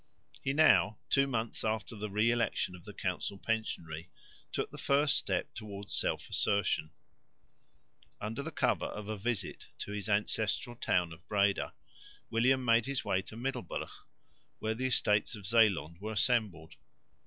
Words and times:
He 0.41 0.51
now, 0.51 0.97
two 1.11 1.27
months 1.27 1.63
after 1.63 1.95
the 1.95 2.09
re 2.09 2.31
election 2.31 2.75
of 2.75 2.85
the 2.85 2.93
council 2.95 3.37
pensionary, 3.37 4.09
took 4.51 4.71
the 4.71 4.79
first 4.79 5.15
step 5.15 5.53
towards 5.53 5.95
self 5.95 6.27
assertion. 6.27 6.89
Under 8.19 8.49
cover 8.49 8.85
of 8.87 9.07
a 9.07 9.15
visit 9.15 9.67
to 9.77 9.91
his 9.91 10.09
ancestral 10.09 10.75
town 10.75 11.13
of 11.13 11.27
Breda, 11.27 11.75
William 12.31 12.65
made 12.65 12.87
his 12.87 13.05
way 13.05 13.21
to 13.21 13.37
Middelburg, 13.37 13.91
where 14.57 14.73
the 14.73 14.87
Estates 14.87 15.35
of 15.35 15.45
Zeeland 15.45 16.01
were 16.01 16.13
assembled. 16.13 16.77